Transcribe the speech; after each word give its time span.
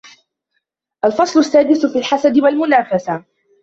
الْفَصْلُ 1.05 1.39
السَّادِسُ 1.39 1.85
فِي 1.85 1.99
الْحَسَدِ 1.99 2.37
وَالْمُنَافَسَةِ 2.37 3.25